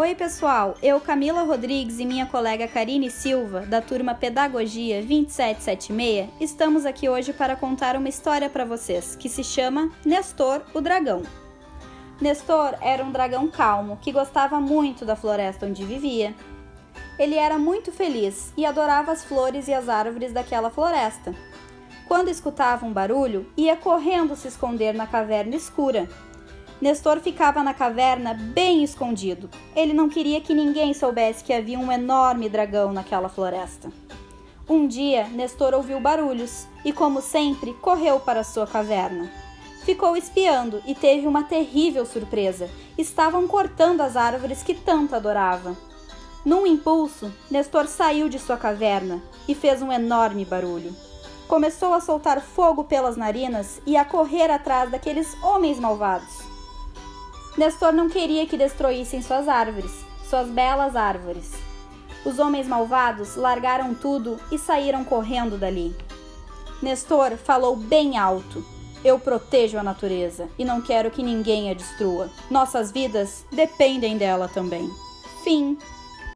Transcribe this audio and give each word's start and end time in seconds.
Oi, 0.00 0.14
pessoal! 0.14 0.76
Eu, 0.82 0.98
Camila 0.98 1.42
Rodrigues 1.42 1.98
e 1.98 2.06
minha 2.06 2.24
colega 2.24 2.66
Karine 2.66 3.10
Silva, 3.10 3.66
da 3.66 3.82
turma 3.82 4.14
Pedagogia 4.14 5.02
2776, 5.02 6.30
estamos 6.40 6.86
aqui 6.86 7.06
hoje 7.06 7.34
para 7.34 7.54
contar 7.54 7.96
uma 7.96 8.08
história 8.08 8.48
para 8.48 8.64
vocês 8.64 9.14
que 9.14 9.28
se 9.28 9.44
chama 9.44 9.92
Nestor, 10.02 10.62
o 10.72 10.80
Dragão. 10.80 11.22
Nestor 12.18 12.76
era 12.80 13.04
um 13.04 13.12
dragão 13.12 13.46
calmo 13.48 13.98
que 14.00 14.10
gostava 14.10 14.58
muito 14.58 15.04
da 15.04 15.14
floresta 15.14 15.66
onde 15.66 15.84
vivia. 15.84 16.34
Ele 17.18 17.34
era 17.34 17.58
muito 17.58 17.92
feliz 17.92 18.54
e 18.56 18.64
adorava 18.64 19.12
as 19.12 19.22
flores 19.22 19.68
e 19.68 19.74
as 19.74 19.86
árvores 19.86 20.32
daquela 20.32 20.70
floresta. 20.70 21.34
Quando 22.08 22.30
escutava 22.30 22.86
um 22.86 22.92
barulho, 22.92 23.46
ia 23.54 23.76
correndo 23.76 24.34
se 24.34 24.48
esconder 24.48 24.94
na 24.94 25.06
caverna 25.06 25.54
escura 25.54 26.08
Nestor 26.80 27.20
ficava 27.20 27.62
na 27.62 27.74
caverna 27.74 28.32
bem 28.32 28.82
escondido. 28.82 29.50
Ele 29.76 29.92
não 29.92 30.08
queria 30.08 30.40
que 30.40 30.54
ninguém 30.54 30.94
soubesse 30.94 31.44
que 31.44 31.52
havia 31.52 31.78
um 31.78 31.92
enorme 31.92 32.48
dragão 32.48 32.90
naquela 32.90 33.28
floresta. 33.28 33.92
Um 34.66 34.86
dia, 34.86 35.24
Nestor 35.28 35.74
ouviu 35.74 36.00
barulhos 36.00 36.66
e, 36.82 36.90
como 36.90 37.20
sempre, 37.20 37.74
correu 37.74 38.18
para 38.18 38.42
sua 38.42 38.66
caverna. 38.66 39.30
Ficou 39.84 40.16
espiando 40.16 40.82
e 40.86 40.94
teve 40.94 41.26
uma 41.26 41.42
terrível 41.42 42.06
surpresa. 42.06 42.70
Estavam 42.96 43.46
cortando 43.46 44.00
as 44.00 44.16
árvores 44.16 44.62
que 44.62 44.72
tanto 44.72 45.14
adorava. 45.14 45.76
Num 46.44 46.66
impulso, 46.66 47.30
Nestor 47.50 47.86
saiu 47.88 48.26
de 48.28 48.38
sua 48.38 48.56
caverna 48.56 49.22
e 49.46 49.54
fez 49.54 49.82
um 49.82 49.92
enorme 49.92 50.46
barulho. 50.46 50.94
Começou 51.46 51.92
a 51.92 52.00
soltar 52.00 52.40
fogo 52.40 52.84
pelas 52.84 53.16
narinas 53.16 53.82
e 53.84 53.96
a 53.96 54.04
correr 54.04 54.50
atrás 54.50 54.90
daqueles 54.90 55.36
homens 55.42 55.78
malvados. 55.78 56.49
Nestor 57.60 57.92
não 57.92 58.08
queria 58.08 58.46
que 58.46 58.56
destruíssem 58.56 59.20
suas 59.20 59.46
árvores, 59.46 59.92
suas 60.24 60.48
belas 60.48 60.96
árvores. 60.96 61.52
Os 62.24 62.38
homens 62.38 62.66
malvados 62.66 63.36
largaram 63.36 63.92
tudo 63.92 64.40
e 64.50 64.56
saíram 64.56 65.04
correndo 65.04 65.58
dali. 65.58 65.94
Nestor 66.80 67.36
falou 67.36 67.76
bem 67.76 68.16
alto: 68.16 68.64
Eu 69.04 69.18
protejo 69.18 69.76
a 69.76 69.82
natureza 69.82 70.48
e 70.58 70.64
não 70.64 70.80
quero 70.80 71.10
que 71.10 71.22
ninguém 71.22 71.70
a 71.70 71.74
destrua. 71.74 72.30
Nossas 72.50 72.90
vidas 72.90 73.44
dependem 73.52 74.16
dela 74.16 74.48
também. 74.48 74.88
Fim. 75.44 75.76